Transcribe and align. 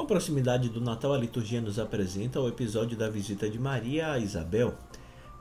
Com 0.00 0.06
proximidade 0.06 0.70
do 0.70 0.80
Natal, 0.80 1.12
a 1.12 1.18
liturgia 1.18 1.60
nos 1.60 1.78
apresenta 1.78 2.40
o 2.40 2.48
episódio 2.48 2.96
da 2.96 3.10
visita 3.10 3.50
de 3.50 3.58
Maria 3.58 4.12
a 4.12 4.18
Isabel. 4.18 4.74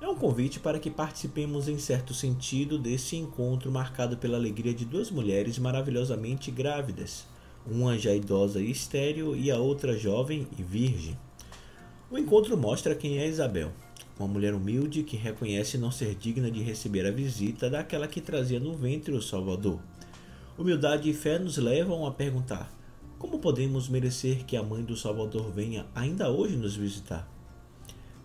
É 0.01 0.07
um 0.09 0.15
convite 0.15 0.59
para 0.59 0.77
que 0.77 0.91
participemos, 0.91 1.69
em 1.69 1.79
certo 1.79 2.13
sentido, 2.13 2.77
desse 2.77 3.15
encontro 3.15 3.71
marcado 3.71 4.17
pela 4.17 4.35
alegria 4.35 4.73
de 4.73 4.83
duas 4.83 5.09
mulheres 5.09 5.57
maravilhosamente 5.57 6.51
grávidas, 6.51 7.25
uma 7.65 7.97
já 7.97 8.13
idosa 8.13 8.59
e 8.59 8.69
estéril 8.69 9.33
e 9.33 9.49
a 9.49 9.57
outra 9.57 9.97
jovem 9.97 10.45
e 10.57 10.61
virgem. 10.61 11.17
O 12.11 12.17
encontro 12.17 12.57
mostra 12.57 12.93
quem 12.93 13.17
é 13.17 13.29
Isabel, 13.29 13.71
uma 14.19 14.27
mulher 14.27 14.53
humilde 14.53 15.03
que 15.03 15.15
reconhece 15.15 15.77
não 15.77 15.89
ser 15.89 16.15
digna 16.15 16.51
de 16.51 16.61
receber 16.61 17.05
a 17.05 17.11
visita 17.11 17.69
daquela 17.69 18.09
que 18.09 18.19
trazia 18.19 18.59
no 18.59 18.75
ventre 18.75 19.13
o 19.13 19.21
Salvador. 19.21 19.79
Humildade 20.57 21.09
e 21.09 21.13
fé 21.13 21.39
nos 21.39 21.57
levam 21.57 22.05
a 22.05 22.11
perguntar: 22.11 22.77
como 23.19 23.37
podemos 23.37 23.89
merecer 23.89 24.45
que 24.45 24.55
a 24.55 24.63
mãe 24.63 24.81
do 24.81 24.95
Salvador 24.95 25.51
venha 25.51 25.85
ainda 25.93 26.29
hoje 26.29 26.55
nos 26.55 26.77
visitar? 26.77 27.29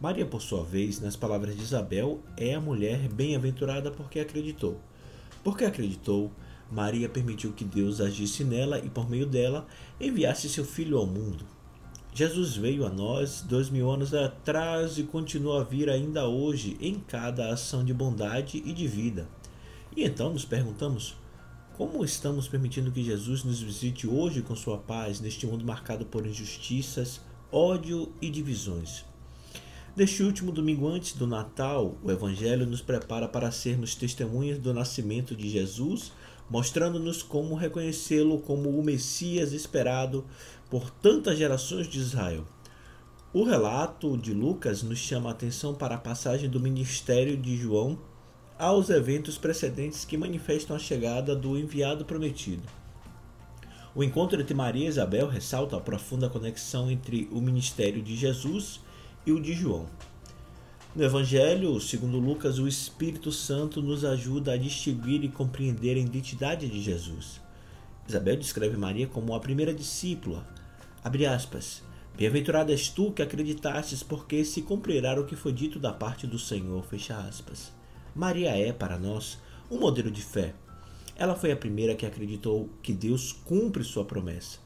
Maria, 0.01 0.25
por 0.25 0.41
sua 0.41 0.63
vez, 0.63 1.01
nas 1.01 1.17
palavras 1.17 1.57
de 1.57 1.63
Isabel, 1.63 2.21
é 2.37 2.55
a 2.55 2.61
mulher 2.61 3.09
bem-aventurada 3.09 3.91
porque 3.91 4.21
acreditou. 4.21 4.81
Porque 5.43 5.65
acreditou, 5.65 6.31
Maria 6.71 7.09
permitiu 7.09 7.53
que 7.53 7.65
Deus 7.65 8.01
agisse 8.01 8.45
nela 8.45 8.79
e, 8.79 8.89
por 8.89 9.11
meio 9.11 9.27
dela, 9.27 9.67
enviasse 10.01 10.49
seu 10.49 10.65
filho 10.65 10.97
ao 10.97 11.07
mundo. 11.07 11.45
Jesus 12.15 12.55
veio 12.57 12.87
a 12.87 12.89
nós 12.89 13.43
dois 13.43 13.69
mil 13.69 13.91
anos 13.91 14.15
atrás 14.15 14.97
e 14.97 15.03
continua 15.03 15.63
a 15.63 15.65
vir 15.65 15.91
ainda 15.91 16.29
hoje 16.29 16.77
em 16.81 17.01
cada 17.01 17.53
ação 17.53 17.85
de 17.85 17.93
bondade 17.93 18.63
e 18.65 18.73
de 18.73 18.87
vida. 18.87 19.29
E 19.97 20.05
então 20.05 20.33
nos 20.33 20.45
perguntamos: 20.45 21.17
como 21.77 22.05
estamos 22.05 22.47
permitindo 22.47 22.93
que 22.93 23.03
Jesus 23.03 23.43
nos 23.43 23.61
visite 23.61 24.07
hoje 24.07 24.43
com 24.43 24.55
sua 24.55 24.79
paz 24.79 25.21
neste 25.21 25.45
mundo 25.45 25.65
marcado 25.65 26.07
por 26.07 26.25
injustiças, 26.25 27.21
ódio 27.51 28.13
e 28.23 28.31
divisões? 28.31 29.05
Neste 29.97 30.23
último 30.23 30.53
domingo 30.53 30.87
antes 30.87 31.15
do 31.15 31.27
Natal, 31.27 31.97
o 32.01 32.13
Evangelho 32.13 32.65
nos 32.65 32.81
prepara 32.81 33.27
para 33.27 33.51
sermos 33.51 33.97
testemunhas 33.97 34.61
do 34.61 34.73
nascimento 34.73 35.35
de 35.35 35.49
Jesus, 35.49 36.13
mostrando-nos 36.49 37.25
como 37.25 37.57
reconhecê-lo 37.57 38.39
como 38.39 38.71
o 38.71 38.85
Messias 38.85 39.53
esperado 39.53 40.25
por 40.71 40.91
tantas 40.91 41.37
gerações 41.37 41.89
de 41.89 41.99
Israel. 41.99 42.47
O 43.33 43.43
relato 43.43 44.17
de 44.17 44.33
Lucas 44.33 44.85
nos 44.85 44.99
chama 45.01 45.31
a 45.31 45.33
atenção 45.33 45.75
para 45.75 45.97
a 45.97 45.99
passagem 45.99 46.49
do 46.49 46.61
ministério 46.61 47.37
de 47.37 47.57
João 47.57 47.99
aos 48.59 48.91
eventos 48.91 49.37
precedentes 49.37 50.05
que 50.05 50.17
manifestam 50.17 50.77
a 50.77 50.79
chegada 50.79 51.35
do 51.35 51.59
enviado 51.59 52.05
prometido. 52.05 52.63
O 53.95 54.03
encontro 54.03 54.41
entre 54.41 54.55
Maria 54.55 54.87
e 54.87 54.89
Isabel 54.89 55.29
ressalta 55.29 55.77
a 55.77 55.81
profunda 55.81 56.29
conexão 56.29 56.91
entre 56.91 57.29
o 57.33 57.41
ministério 57.41 58.03
de 58.03 58.17
Jesus 58.17 58.81
e 59.27 59.33
o 59.33 59.41
de 59.41 59.53
João. 59.53 59.87
No 60.95 61.03
Evangelho, 61.03 61.81
segundo 61.81 62.19
Lucas, 62.19 62.59
o 62.59 62.69
Espírito 62.69 63.33
Santo 63.33 63.83
nos 63.83 64.05
ajuda 64.05 64.53
a 64.53 64.57
distinguir 64.57 65.25
e 65.25 65.29
compreender 65.29 65.97
a 65.97 66.01
identidade 66.01 66.69
de 66.69 66.81
Jesus. 66.81 67.41
Isabel 68.09 68.37
descreve 68.37 68.77
Maria 68.77 69.07
como 69.07 69.35
a 69.35 69.41
primeira 69.41 69.75
discípula, 69.75 70.47
Abre 71.05 71.27
aspas. 71.27 71.83
Bem-aventurado 72.17 72.73
és 72.73 72.89
tu 72.89 73.13
que 73.13 73.21
acreditastes, 73.21 74.03
porque 74.03 74.43
se 74.43 74.63
cumprirá 74.63 75.21
o 75.21 75.27
que 75.27 75.37
foi 75.37 75.53
dito 75.53 75.79
da 75.79 75.93
parte 75.93 76.27
do 76.27 76.39
Senhor. 76.39 76.83
Fecha 76.87 77.15
aspas. 77.19 77.71
Maria 78.15 78.51
é, 78.51 78.73
para 78.73 78.97
nós, 78.97 79.39
um 79.69 79.79
modelo 79.79 80.11
de 80.11 80.23
fé. 80.23 80.55
Ela 81.17 81.35
foi 81.35 81.51
a 81.51 81.57
primeira 81.57 81.97
que 81.97 82.07
acreditou 82.07 82.69
que 82.81 82.93
Deus 82.93 83.33
cumpre 83.33 83.83
sua 83.83 84.05
promessa. 84.05 84.59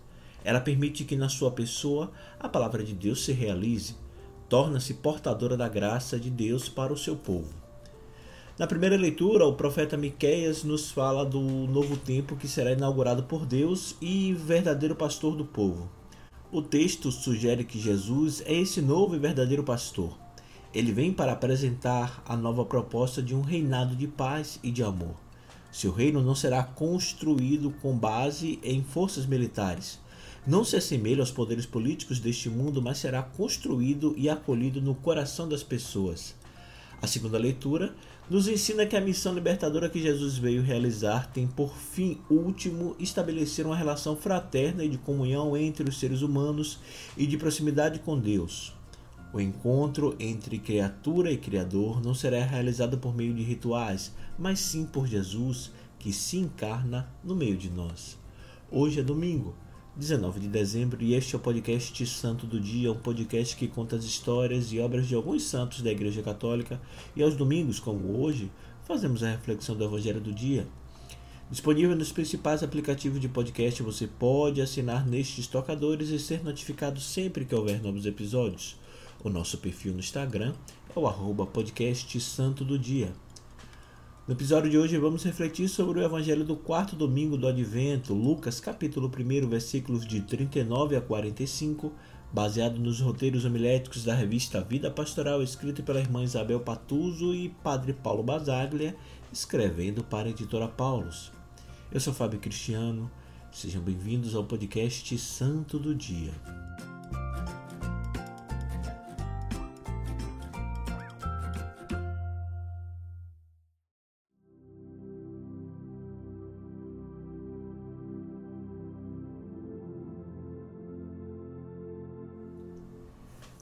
Ela 0.44 0.60
permite 0.60 1.04
que 1.04 1.16
na 1.16 1.28
sua 1.28 1.50
pessoa 1.50 2.10
a 2.38 2.48
palavra 2.48 2.84
de 2.84 2.92
Deus 2.92 3.24
se 3.24 3.32
realize, 3.32 3.96
torna-se 4.48 4.94
portadora 4.94 5.56
da 5.56 5.68
graça 5.68 6.18
de 6.18 6.28
Deus 6.28 6.68
para 6.68 6.92
o 6.92 6.96
seu 6.96 7.16
povo. 7.16 7.54
Na 8.58 8.66
primeira 8.66 8.96
leitura, 8.96 9.46
o 9.46 9.54
profeta 9.54 9.96
Miqueias 9.96 10.64
nos 10.64 10.90
fala 10.90 11.24
do 11.24 11.40
novo 11.40 11.96
tempo 11.96 12.36
que 12.36 12.48
será 12.48 12.72
inaugurado 12.72 13.22
por 13.22 13.46
Deus 13.46 13.96
e 14.00 14.34
verdadeiro 14.34 14.96
pastor 14.96 15.36
do 15.36 15.44
povo. 15.44 15.88
O 16.50 16.60
texto 16.60 17.10
sugere 17.12 17.64
que 17.64 17.78
Jesus 17.78 18.42
é 18.44 18.52
esse 18.54 18.82
novo 18.82 19.14
e 19.14 19.18
verdadeiro 19.18 19.62
pastor. 19.62 20.27
Ele 20.74 20.92
vem 20.92 21.12
para 21.12 21.32
apresentar 21.32 22.22
a 22.26 22.36
nova 22.36 22.64
proposta 22.64 23.22
de 23.22 23.34
um 23.34 23.40
reinado 23.40 23.96
de 23.96 24.06
paz 24.06 24.60
e 24.62 24.70
de 24.70 24.82
amor. 24.82 25.14
Seu 25.72 25.92
reino 25.92 26.22
não 26.22 26.34
será 26.34 26.62
construído 26.62 27.70
com 27.82 27.96
base 27.96 28.58
em 28.62 28.82
forças 28.82 29.24
militares. 29.24 29.98
Não 30.46 30.64
se 30.64 30.76
assemelha 30.76 31.20
aos 31.20 31.30
poderes 31.30 31.66
políticos 31.66 32.20
deste 32.20 32.48
mundo, 32.48 32.80
mas 32.82 32.98
será 32.98 33.22
construído 33.22 34.14
e 34.16 34.28
acolhido 34.28 34.80
no 34.80 34.94
coração 34.94 35.48
das 35.48 35.62
pessoas. 35.62 36.34
A 37.00 37.06
segunda 37.06 37.38
leitura 37.38 37.94
nos 38.28 38.48
ensina 38.48 38.84
que 38.84 38.96
a 38.96 39.00
missão 39.00 39.32
libertadora 39.34 39.88
que 39.88 40.02
Jesus 40.02 40.36
veio 40.36 40.62
realizar 40.62 41.30
tem 41.32 41.46
por 41.46 41.74
fim 41.74 42.18
último 42.28 42.94
estabelecer 42.98 43.64
uma 43.64 43.76
relação 43.76 44.16
fraterna 44.16 44.84
e 44.84 44.88
de 44.88 44.98
comunhão 44.98 45.56
entre 45.56 45.88
os 45.88 45.98
seres 45.98 46.22
humanos 46.22 46.78
e 47.16 47.26
de 47.26 47.38
proximidade 47.38 48.00
com 48.00 48.18
Deus. 48.18 48.77
O 49.30 49.38
encontro 49.38 50.16
entre 50.18 50.58
criatura 50.58 51.30
e 51.30 51.36
Criador 51.36 52.02
não 52.02 52.14
será 52.14 52.42
realizado 52.42 52.96
por 52.96 53.14
meio 53.14 53.34
de 53.34 53.42
rituais, 53.42 54.10
mas 54.38 54.58
sim 54.58 54.86
por 54.86 55.06
Jesus 55.06 55.70
que 55.98 56.14
se 56.14 56.38
encarna 56.38 57.12
no 57.22 57.36
meio 57.36 57.54
de 57.54 57.68
nós. 57.68 58.16
Hoje 58.70 59.00
é 59.00 59.02
domingo, 59.02 59.54
19 59.94 60.40
de 60.40 60.48
dezembro, 60.48 61.02
e 61.02 61.12
este 61.12 61.34
é 61.34 61.38
o 61.38 61.42
podcast 61.42 62.06
Santo 62.06 62.46
do 62.46 62.58
Dia, 62.58 62.90
um 62.90 62.98
podcast 62.98 63.54
que 63.54 63.68
conta 63.68 63.96
as 63.96 64.04
histórias 64.04 64.72
e 64.72 64.80
obras 64.80 65.06
de 65.06 65.14
alguns 65.14 65.42
santos 65.42 65.82
da 65.82 65.90
Igreja 65.90 66.22
Católica, 66.22 66.80
e 67.14 67.22
aos 67.22 67.36
domingos, 67.36 67.78
como 67.78 68.22
hoje, 68.22 68.50
fazemos 68.84 69.22
a 69.22 69.30
reflexão 69.30 69.76
do 69.76 69.84
Evangelho 69.84 70.22
do 70.22 70.32
Dia. 70.32 70.66
Disponível 71.50 71.94
nos 71.94 72.12
principais 72.12 72.62
aplicativos 72.62 73.20
de 73.20 73.28
podcast, 73.28 73.82
você 73.82 74.06
pode 74.06 74.62
assinar 74.62 75.06
nestes 75.06 75.46
tocadores 75.46 76.08
e 76.08 76.18
ser 76.18 76.42
notificado 76.42 76.98
sempre 76.98 77.44
que 77.44 77.54
houver 77.54 77.82
novos 77.82 78.06
episódios. 78.06 78.78
O 79.22 79.28
nosso 79.28 79.58
perfil 79.58 79.92
no 79.92 79.98
Instagram 79.98 80.54
é 80.94 80.98
o 80.98 81.06
arroba 81.08 81.44
podcast 81.44 82.20
Santo 82.20 82.64
do 82.64 82.78
Dia. 82.78 83.12
No 84.28 84.34
episódio 84.34 84.70
de 84.70 84.78
hoje 84.78 84.96
vamos 84.96 85.24
refletir 85.24 85.68
sobre 85.68 85.98
o 85.98 86.04
evangelho 86.04 86.44
do 86.44 86.54
quarto 86.54 86.94
domingo 86.94 87.36
do 87.36 87.48
Advento, 87.48 88.14
Lucas 88.14 88.60
capítulo 88.60 89.08
1, 89.10 89.48
versículos 89.48 90.06
de 90.06 90.20
39 90.20 90.94
a 90.94 91.00
45, 91.00 91.92
baseado 92.32 92.78
nos 92.78 93.00
roteiros 93.00 93.44
homiléticos 93.44 94.04
da 94.04 94.14
revista 94.14 94.60
Vida 94.60 94.88
Pastoral, 94.88 95.42
escrito 95.42 95.82
pela 95.82 95.98
irmã 95.98 96.22
Isabel 96.22 96.60
Patuso 96.60 97.34
e 97.34 97.48
padre 97.48 97.94
Paulo 97.94 98.22
Basaglia, 98.22 98.94
escrevendo 99.32 100.04
para 100.04 100.28
a 100.28 100.30
editora 100.30 100.68
Paulus. 100.68 101.32
Eu 101.90 101.98
sou 101.98 102.14
Fábio 102.14 102.38
Cristiano, 102.38 103.10
sejam 103.50 103.82
bem-vindos 103.82 104.36
ao 104.36 104.44
podcast 104.44 105.18
Santo 105.18 105.76
do 105.76 105.92
Dia. 105.92 106.67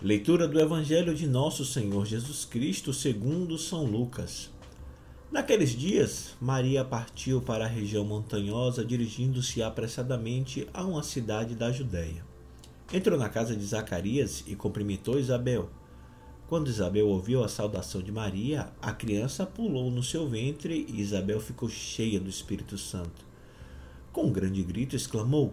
Leitura 0.06 0.46
do 0.46 0.60
Evangelho 0.60 1.12
de 1.12 1.26
Nosso 1.26 1.64
Senhor 1.64 2.06
Jesus 2.06 2.44
Cristo 2.44 2.92
segundo 2.92 3.58
São 3.58 3.82
Lucas. 3.82 4.48
Naqueles 5.32 5.70
dias, 5.70 6.36
Maria 6.40 6.84
partiu 6.84 7.42
para 7.42 7.64
a 7.64 7.68
região 7.68 8.04
montanhosa, 8.04 8.84
dirigindo-se 8.84 9.64
apressadamente 9.64 10.68
a 10.72 10.84
uma 10.84 11.02
cidade 11.02 11.56
da 11.56 11.72
Judéia. 11.72 12.24
Entrou 12.92 13.18
na 13.18 13.28
casa 13.28 13.56
de 13.56 13.64
Zacarias 13.64 14.44
e 14.46 14.54
cumprimentou 14.54 15.18
Isabel. 15.18 15.68
Quando 16.46 16.68
Isabel 16.68 17.08
ouviu 17.08 17.42
a 17.42 17.48
saudação 17.48 18.00
de 18.00 18.12
Maria, 18.12 18.68
a 18.80 18.92
criança 18.92 19.44
pulou 19.44 19.90
no 19.90 20.04
seu 20.04 20.28
ventre 20.28 20.86
e 20.88 21.00
Isabel 21.00 21.40
ficou 21.40 21.68
cheia 21.68 22.20
do 22.20 22.30
Espírito 22.30 22.78
Santo. 22.78 23.26
Com 24.12 24.26
um 24.26 24.32
grande 24.32 24.62
grito, 24.62 24.94
exclamou: 24.94 25.52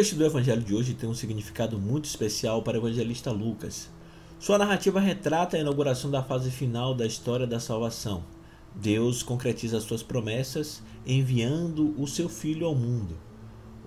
Texto 0.00 0.16
do 0.16 0.24
Evangelho 0.24 0.62
de 0.62 0.74
hoje 0.74 0.94
tem 0.94 1.06
um 1.06 1.14
significado 1.14 1.78
muito 1.78 2.06
especial 2.06 2.62
para 2.62 2.78
o 2.78 2.80
evangelista 2.80 3.30
Lucas. 3.30 3.90
Sua 4.38 4.56
narrativa 4.56 4.98
retrata 4.98 5.58
a 5.58 5.60
inauguração 5.60 6.10
da 6.10 6.22
fase 6.22 6.50
final 6.50 6.94
da 6.94 7.04
história 7.04 7.46
da 7.46 7.60
salvação. 7.60 8.24
Deus 8.74 9.22
concretiza 9.22 9.78
suas 9.78 10.02
promessas 10.02 10.82
enviando 11.06 11.94
o 12.00 12.06
seu 12.06 12.30
filho 12.30 12.66
ao 12.66 12.74
mundo. 12.74 13.14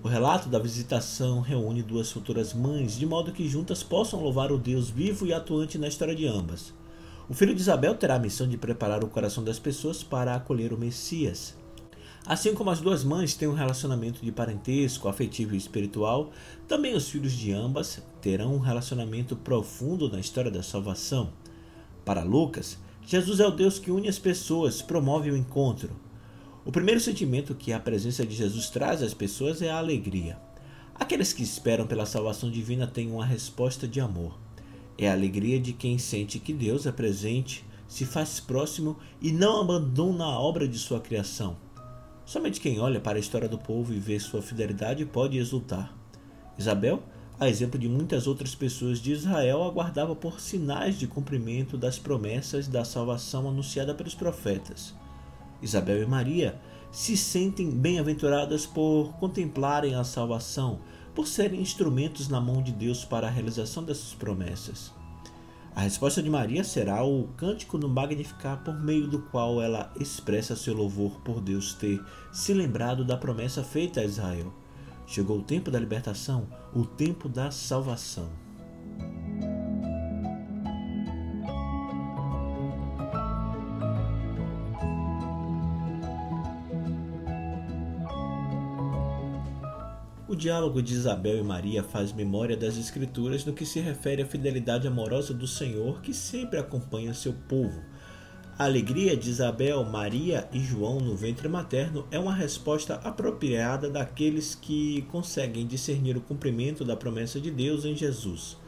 O 0.04 0.06
relato 0.06 0.48
da 0.48 0.60
visitação 0.60 1.40
reúne 1.40 1.82
duas 1.82 2.12
futuras 2.12 2.54
mães, 2.54 2.96
de 2.96 3.04
modo 3.04 3.32
que 3.32 3.48
juntas 3.48 3.82
possam 3.82 4.22
louvar 4.22 4.52
o 4.52 4.58
Deus 4.58 4.88
vivo 4.88 5.26
e 5.26 5.32
atuante 5.32 5.78
na 5.78 5.88
história 5.88 6.14
de 6.14 6.28
ambas. 6.28 6.72
O 7.28 7.34
filho 7.34 7.56
de 7.56 7.60
Isabel 7.60 7.96
terá 7.96 8.14
a 8.14 8.20
missão 8.20 8.46
de 8.46 8.56
preparar 8.56 9.02
o 9.02 9.08
coração 9.08 9.42
das 9.42 9.58
pessoas 9.58 10.04
para 10.04 10.36
acolher 10.36 10.72
o 10.72 10.78
Messias. 10.78 11.56
Assim 12.26 12.54
como 12.54 12.70
as 12.70 12.80
duas 12.80 13.04
mães 13.04 13.34
têm 13.34 13.48
um 13.48 13.54
relacionamento 13.54 14.24
de 14.24 14.32
parentesco, 14.32 15.08
afetivo 15.08 15.54
e 15.54 15.58
espiritual, 15.58 16.32
também 16.66 16.94
os 16.94 17.10
filhos 17.10 17.34
de 17.34 17.52
ambas 17.52 18.02
terão 18.22 18.54
um 18.54 18.60
relacionamento 18.60 19.36
profundo 19.36 20.08
na 20.08 20.18
história 20.18 20.50
da 20.50 20.62
salvação. 20.62 21.30
Para 22.02 22.22
Lucas, 22.22 22.78
Jesus 23.06 23.40
é 23.40 23.46
o 23.46 23.50
Deus 23.50 23.78
que 23.78 23.90
une 23.90 24.08
as 24.08 24.18
pessoas, 24.18 24.80
promove 24.80 25.30
o 25.30 25.36
encontro. 25.36 25.90
O 26.64 26.72
primeiro 26.72 26.98
sentimento 26.98 27.54
que 27.54 27.74
a 27.74 27.78
presença 27.78 28.24
de 28.24 28.34
Jesus 28.34 28.70
traz 28.70 29.02
às 29.02 29.12
pessoas 29.12 29.60
é 29.60 29.70
a 29.70 29.76
alegria. 29.76 30.38
Aqueles 30.94 31.34
que 31.34 31.42
esperam 31.42 31.86
pela 31.86 32.06
salvação 32.06 32.50
divina 32.50 32.86
têm 32.86 33.10
uma 33.10 33.26
resposta 33.26 33.86
de 33.86 34.00
amor. 34.00 34.38
É 34.96 35.10
a 35.10 35.12
alegria 35.12 35.60
de 35.60 35.74
quem 35.74 35.98
sente 35.98 36.38
que 36.38 36.54
Deus 36.54 36.86
é 36.86 36.92
presente, 36.92 37.66
se 37.86 38.06
faz 38.06 38.40
próximo 38.40 38.96
e 39.20 39.30
não 39.30 39.60
abandona 39.60 40.24
a 40.24 40.40
obra 40.40 40.66
de 40.66 40.78
sua 40.78 41.00
criação. 41.00 41.62
Somente 42.24 42.60
quem 42.60 42.80
olha 42.80 43.00
para 43.00 43.18
a 43.18 43.20
história 43.20 43.48
do 43.48 43.58
povo 43.58 43.92
e 43.92 43.98
vê 43.98 44.18
sua 44.18 44.40
fidelidade 44.40 45.04
pode 45.04 45.36
exultar. 45.36 45.94
Isabel, 46.58 47.02
a 47.38 47.48
exemplo 47.48 47.78
de 47.78 47.88
muitas 47.88 48.26
outras 48.26 48.54
pessoas 48.54 48.98
de 48.98 49.12
Israel, 49.12 49.62
aguardava 49.62 50.16
por 50.16 50.40
sinais 50.40 50.98
de 50.98 51.06
cumprimento 51.06 51.76
das 51.76 51.98
promessas 51.98 52.66
da 52.66 52.84
salvação 52.84 53.48
anunciada 53.48 53.94
pelos 53.94 54.14
profetas. 54.14 54.94
Isabel 55.60 56.02
e 56.02 56.06
Maria 56.06 56.58
se 56.90 57.16
sentem 57.16 57.70
bem-aventuradas 57.70 58.64
por 58.64 59.12
contemplarem 59.18 59.94
a 59.94 60.04
salvação, 60.04 60.78
por 61.14 61.26
serem 61.26 61.60
instrumentos 61.60 62.28
na 62.28 62.40
mão 62.40 62.62
de 62.62 62.72
Deus 62.72 63.04
para 63.04 63.26
a 63.26 63.30
realização 63.30 63.82
dessas 63.82 64.14
promessas. 64.14 64.92
A 65.74 65.80
resposta 65.80 66.22
de 66.22 66.30
Maria 66.30 66.62
será 66.62 67.02
o 67.02 67.28
cântico 67.36 67.76
no 67.76 67.88
Magnificar, 67.88 68.62
por 68.62 68.78
meio 68.80 69.08
do 69.08 69.18
qual 69.18 69.60
ela 69.60 69.92
expressa 69.98 70.54
seu 70.54 70.72
louvor 70.72 71.20
por 71.22 71.40
Deus 71.40 71.74
ter 71.74 72.00
se 72.30 72.54
lembrado 72.54 73.04
da 73.04 73.16
promessa 73.16 73.64
feita 73.64 74.00
a 74.00 74.04
Israel. 74.04 74.52
Chegou 75.04 75.38
o 75.38 75.42
tempo 75.42 75.72
da 75.72 75.80
libertação, 75.80 76.46
o 76.72 76.84
tempo 76.84 77.28
da 77.28 77.50
salvação. 77.50 78.43
Diálogo 90.44 90.82
de 90.82 90.92
Isabel 90.92 91.38
e 91.38 91.42
Maria 91.42 91.82
faz 91.82 92.12
memória 92.12 92.54
das 92.54 92.76
Escrituras 92.76 93.46
no 93.46 93.54
que 93.54 93.64
se 93.64 93.80
refere 93.80 94.20
à 94.20 94.26
fidelidade 94.26 94.86
amorosa 94.86 95.32
do 95.32 95.46
Senhor 95.46 96.02
que 96.02 96.12
sempre 96.12 96.58
acompanha 96.58 97.14
seu 97.14 97.32
povo. 97.32 97.82
A 98.58 98.64
alegria 98.64 99.16
de 99.16 99.30
Isabel, 99.30 99.82
Maria 99.84 100.46
e 100.52 100.60
João 100.60 101.00
no 101.00 101.16
ventre 101.16 101.48
materno 101.48 102.06
é 102.10 102.18
uma 102.18 102.34
resposta 102.34 102.96
apropriada 102.96 103.88
daqueles 103.88 104.54
que 104.54 105.00
conseguem 105.10 105.66
discernir 105.66 106.14
o 106.14 106.20
cumprimento 106.20 106.84
da 106.84 106.94
promessa 106.94 107.40
de 107.40 107.50
Deus 107.50 107.86
em 107.86 107.96
Jesus. 107.96 108.58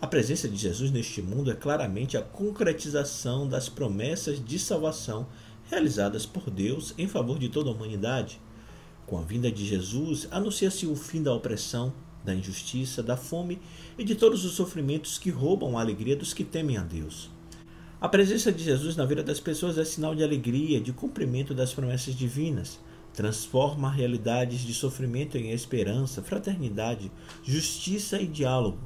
A 0.00 0.08
presença 0.08 0.48
de 0.48 0.56
Jesus 0.56 0.90
neste 0.90 1.22
mundo 1.22 1.52
é 1.52 1.54
claramente 1.54 2.16
a 2.16 2.22
concretização 2.22 3.46
das 3.48 3.68
promessas 3.68 4.44
de 4.44 4.58
salvação 4.58 5.28
realizadas 5.70 6.26
por 6.26 6.50
Deus 6.50 6.92
em 6.98 7.06
favor 7.06 7.38
de 7.38 7.48
toda 7.48 7.70
a 7.70 7.72
humanidade. 7.72 8.40
Com 9.06 9.18
a 9.18 9.22
vinda 9.22 9.50
de 9.50 9.66
Jesus, 9.66 10.28
anuncia-se 10.30 10.86
o 10.86 10.96
fim 10.96 11.22
da 11.22 11.34
opressão, 11.34 11.92
da 12.24 12.34
injustiça, 12.34 13.02
da 13.02 13.16
fome 13.16 13.60
e 13.98 14.04
de 14.04 14.14
todos 14.14 14.44
os 14.44 14.52
sofrimentos 14.52 15.18
que 15.18 15.30
roubam 15.30 15.76
a 15.76 15.80
alegria 15.80 16.16
dos 16.16 16.32
que 16.32 16.44
temem 16.44 16.76
a 16.76 16.82
Deus. 16.82 17.30
A 18.00 18.08
presença 18.08 18.50
de 18.50 18.64
Jesus 18.64 18.96
na 18.96 19.04
vida 19.04 19.22
das 19.22 19.38
pessoas 19.38 19.78
é 19.78 19.84
sinal 19.84 20.12
de 20.12 20.24
alegria, 20.24 20.80
de 20.80 20.92
cumprimento 20.92 21.54
das 21.54 21.72
promessas 21.72 22.16
divinas. 22.16 22.80
Transforma 23.14 23.88
realidades 23.88 24.62
de 24.62 24.74
sofrimento 24.74 25.38
em 25.38 25.52
esperança, 25.52 26.20
fraternidade, 26.20 27.12
justiça 27.44 28.20
e 28.20 28.26
diálogo. 28.26 28.80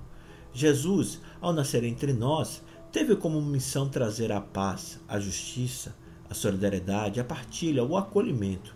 Jesus, 0.52 1.18
ao 1.40 1.50
nascer 1.50 1.82
entre 1.82 2.12
nós, 2.12 2.62
teve 2.92 3.16
como 3.16 3.40
missão 3.40 3.88
trazer 3.88 4.30
a 4.30 4.40
paz, 4.40 5.00
a 5.08 5.18
justiça, 5.18 5.96
a 6.28 6.34
solidariedade, 6.34 7.18
a 7.18 7.24
partilha, 7.24 7.84
o 7.84 7.96
acolhimento. 7.96 8.75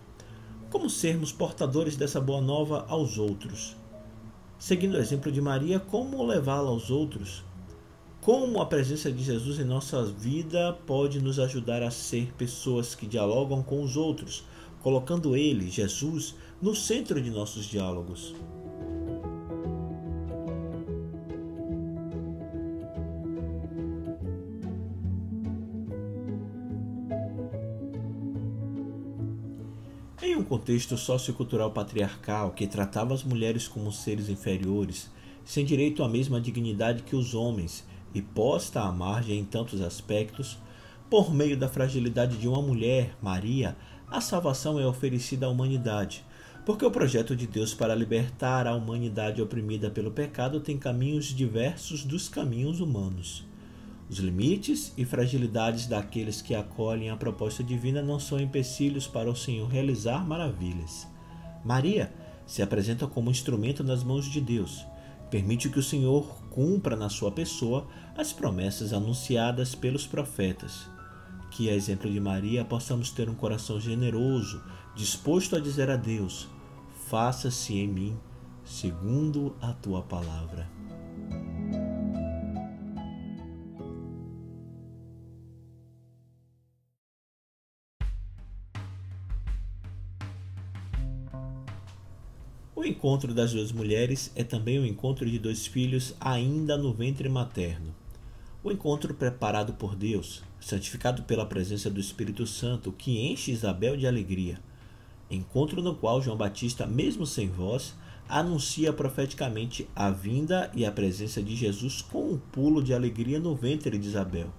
Como 0.71 0.89
sermos 0.89 1.33
portadores 1.33 1.97
dessa 1.97 2.21
boa 2.21 2.39
nova 2.39 2.85
aos 2.87 3.17
outros? 3.17 3.75
Seguindo 4.57 4.93
o 4.93 4.99
exemplo 4.99 5.29
de 5.29 5.41
Maria, 5.41 5.81
como 5.81 6.25
levá-la 6.25 6.69
aos 6.69 6.89
outros? 6.89 7.43
Como 8.21 8.61
a 8.61 8.65
presença 8.65 9.11
de 9.11 9.21
Jesus 9.21 9.59
em 9.59 9.65
nossa 9.65 10.05
vida 10.05 10.71
pode 10.87 11.21
nos 11.21 11.39
ajudar 11.39 11.83
a 11.83 11.91
ser 11.91 12.31
pessoas 12.37 12.95
que 12.95 13.05
dialogam 13.05 13.61
com 13.61 13.83
os 13.83 13.97
outros, 13.97 14.45
colocando 14.81 15.35
Ele, 15.35 15.69
Jesus, 15.69 16.35
no 16.61 16.73
centro 16.73 17.21
de 17.21 17.29
nossos 17.29 17.65
diálogos? 17.65 18.33
Contexto 30.61 30.95
sociocultural 30.95 31.71
patriarcal 31.71 32.51
que 32.51 32.67
tratava 32.67 33.15
as 33.15 33.23
mulheres 33.23 33.67
como 33.67 33.91
seres 33.91 34.29
inferiores, 34.29 35.09
sem 35.43 35.65
direito 35.65 36.03
à 36.03 36.07
mesma 36.07 36.39
dignidade 36.39 37.01
que 37.01 37.15
os 37.15 37.33
homens 37.33 37.83
e 38.13 38.21
posta 38.21 38.79
à 38.81 38.91
margem 38.91 39.39
em 39.39 39.43
tantos 39.43 39.81
aspectos, 39.81 40.59
por 41.09 41.33
meio 41.33 41.57
da 41.57 41.67
fragilidade 41.67 42.37
de 42.37 42.47
uma 42.47 42.61
mulher, 42.61 43.17
Maria, 43.19 43.75
a 44.07 44.21
salvação 44.21 44.79
é 44.79 44.85
oferecida 44.85 45.47
à 45.47 45.49
humanidade, 45.49 46.23
porque 46.63 46.85
o 46.85 46.91
projeto 46.91 47.35
de 47.35 47.47
Deus 47.47 47.73
para 47.73 47.95
libertar 47.95 48.67
a 48.67 48.75
humanidade 48.75 49.41
oprimida 49.41 49.89
pelo 49.89 50.11
pecado 50.11 50.59
tem 50.59 50.77
caminhos 50.77 51.25
diversos 51.33 52.05
dos 52.05 52.29
caminhos 52.29 52.79
humanos. 52.79 53.47
Os 54.11 54.19
limites 54.19 54.91
e 54.97 55.05
fragilidades 55.05 55.87
daqueles 55.87 56.41
que 56.41 56.53
acolhem 56.53 57.09
a 57.09 57.15
proposta 57.15 57.63
divina 57.63 58.01
não 58.01 58.19
são 58.19 58.37
empecilhos 58.37 59.07
para 59.07 59.31
o 59.31 59.35
Senhor 59.37 59.69
realizar 59.69 60.27
maravilhas. 60.27 61.07
Maria 61.63 62.11
se 62.45 62.61
apresenta 62.61 63.07
como 63.07 63.31
instrumento 63.31 63.85
nas 63.85 64.03
mãos 64.03 64.25
de 64.25 64.41
Deus. 64.41 64.85
Permite 65.29 65.69
que 65.69 65.79
o 65.79 65.83
Senhor 65.83 66.27
cumpra 66.49 66.97
na 66.97 67.07
sua 67.07 67.31
pessoa 67.31 67.87
as 68.17 68.33
promessas 68.33 68.91
anunciadas 68.91 69.75
pelos 69.75 70.05
profetas. 70.05 70.89
Que, 71.49 71.69
a 71.69 71.73
exemplo 71.73 72.11
de 72.11 72.19
Maria, 72.19 72.65
possamos 72.65 73.11
ter 73.11 73.29
um 73.29 73.33
coração 73.33 73.79
generoso, 73.79 74.61
disposto 74.93 75.55
a 75.55 75.59
dizer 75.61 75.89
a 75.89 75.95
Deus: 75.95 76.49
Faça-se 77.07 77.77
em 77.77 77.87
mim 77.87 78.17
segundo 78.65 79.55
a 79.61 79.71
tua 79.71 80.01
palavra. 80.01 80.69
Encontro 93.01 93.33
das 93.33 93.51
duas 93.51 93.71
mulheres 93.71 94.31
é 94.35 94.43
também 94.43 94.77
o 94.77 94.85
encontro 94.85 95.27
de 95.27 95.39
dois 95.39 95.65
filhos 95.65 96.13
ainda 96.19 96.77
no 96.77 96.93
ventre 96.93 97.27
materno. 97.27 97.95
O 98.63 98.71
encontro 98.71 99.15
preparado 99.15 99.73
por 99.73 99.95
Deus, 99.95 100.43
santificado 100.59 101.23
pela 101.23 101.43
presença 101.43 101.89
do 101.89 101.99
Espírito 101.99 102.45
Santo, 102.45 102.91
que 102.91 103.19
enche 103.19 103.51
Isabel 103.51 103.97
de 103.97 104.05
alegria. 104.05 104.59
Encontro 105.31 105.81
no 105.81 105.95
qual 105.95 106.21
João 106.21 106.37
Batista, 106.37 106.85
mesmo 106.85 107.25
sem 107.25 107.49
voz, 107.49 107.95
anuncia 108.29 108.93
profeticamente 108.93 109.89
a 109.95 110.11
vinda 110.11 110.69
e 110.71 110.85
a 110.85 110.91
presença 110.91 111.41
de 111.41 111.55
Jesus 111.55 112.03
com 112.03 112.33
um 112.33 112.37
pulo 112.37 112.83
de 112.83 112.93
alegria 112.93 113.39
no 113.39 113.55
ventre 113.55 113.97
de 113.97 114.09
Isabel. 114.09 114.53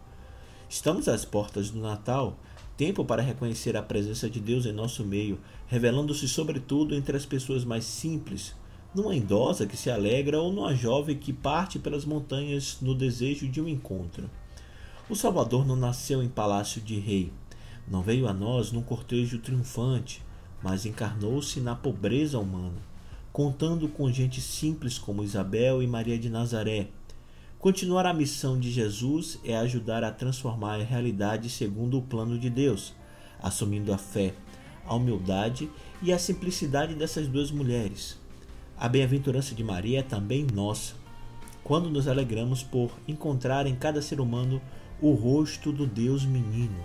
Estamos 0.68 1.06
às 1.06 1.24
portas 1.24 1.70
do 1.70 1.80
Natal 1.80 2.36
tempo 2.76 3.04
para 3.04 3.22
reconhecer 3.22 3.76
a 3.76 3.82
presença 3.82 4.28
de 4.28 4.40
Deus 4.40 4.66
em 4.66 4.72
nosso 4.72 5.04
meio, 5.04 5.38
revelando-se 5.66 6.28
sobretudo 6.28 6.94
entre 6.94 7.16
as 7.16 7.26
pessoas 7.26 7.64
mais 7.64 7.84
simples, 7.84 8.54
numa 8.94 9.14
idosa 9.14 9.66
que 9.66 9.76
se 9.76 9.90
alegra 9.90 10.40
ou 10.40 10.52
numa 10.52 10.74
jovem 10.74 11.16
que 11.16 11.32
parte 11.32 11.78
pelas 11.78 12.04
montanhas 12.04 12.78
no 12.80 12.94
desejo 12.94 13.48
de 13.48 13.60
um 13.60 13.68
encontro. 13.68 14.28
O 15.08 15.16
Salvador 15.16 15.66
não 15.66 15.76
nasceu 15.76 16.22
em 16.22 16.28
palácio 16.28 16.80
de 16.80 16.98
rei, 16.98 17.32
não 17.88 18.02
veio 18.02 18.28
a 18.28 18.32
nós 18.32 18.70
num 18.72 18.82
cortejo 18.82 19.38
triunfante, 19.38 20.22
mas 20.62 20.86
encarnou-se 20.86 21.60
na 21.60 21.74
pobreza 21.74 22.38
humana. 22.38 22.92
contando 23.32 23.88
com 23.88 24.12
gente 24.12 24.42
simples 24.42 24.98
como 24.98 25.24
Isabel 25.24 25.82
e 25.82 25.86
Maria 25.86 26.18
de 26.18 26.28
Nazaré. 26.28 26.88
Continuar 27.62 28.06
a 28.06 28.12
missão 28.12 28.58
de 28.58 28.72
Jesus 28.72 29.38
é 29.44 29.56
ajudar 29.56 30.02
a 30.02 30.10
transformar 30.10 30.80
a 30.80 30.82
realidade 30.82 31.48
segundo 31.48 31.96
o 31.96 32.02
plano 32.02 32.36
de 32.36 32.50
Deus, 32.50 32.92
assumindo 33.40 33.92
a 33.92 33.98
fé, 33.98 34.34
a 34.84 34.96
humildade 34.96 35.70
e 36.02 36.12
a 36.12 36.18
simplicidade 36.18 36.92
dessas 36.96 37.28
duas 37.28 37.52
mulheres. 37.52 38.18
A 38.76 38.88
bem-aventurança 38.88 39.54
de 39.54 39.62
Maria 39.62 40.00
é 40.00 40.02
também 40.02 40.44
nossa, 40.52 40.94
quando 41.62 41.88
nos 41.88 42.08
alegramos 42.08 42.64
por 42.64 42.90
encontrar 43.06 43.64
em 43.64 43.76
cada 43.76 44.02
ser 44.02 44.20
humano 44.20 44.60
o 45.00 45.12
rosto 45.12 45.70
do 45.70 45.86
Deus 45.86 46.24
menino. 46.24 46.84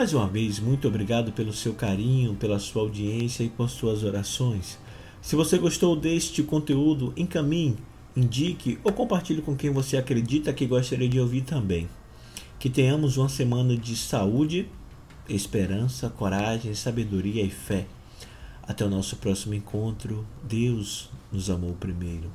Mais 0.00 0.14
uma 0.14 0.26
vez, 0.26 0.58
muito 0.58 0.88
obrigado 0.88 1.30
pelo 1.30 1.52
seu 1.52 1.74
carinho, 1.74 2.34
pela 2.34 2.58
sua 2.58 2.80
audiência 2.80 3.44
e 3.44 3.50
por 3.50 3.68
suas 3.68 4.02
orações. 4.02 4.78
Se 5.20 5.36
você 5.36 5.58
gostou 5.58 5.94
deste 5.94 6.42
conteúdo, 6.42 7.12
encaminhe, 7.18 7.76
indique 8.16 8.78
ou 8.82 8.94
compartilhe 8.94 9.42
com 9.42 9.54
quem 9.54 9.68
você 9.68 9.98
acredita 9.98 10.54
que 10.54 10.64
gostaria 10.64 11.06
de 11.06 11.20
ouvir 11.20 11.42
também. 11.42 11.86
Que 12.58 12.70
tenhamos 12.70 13.18
uma 13.18 13.28
semana 13.28 13.76
de 13.76 13.94
saúde, 13.94 14.66
esperança, 15.28 16.08
coragem, 16.08 16.72
sabedoria 16.72 17.44
e 17.44 17.50
fé. 17.50 17.86
Até 18.62 18.86
o 18.86 18.88
nosso 18.88 19.16
próximo 19.16 19.52
encontro. 19.52 20.26
Deus 20.42 21.10
nos 21.30 21.50
amou 21.50 21.74
primeiro. 21.74 22.30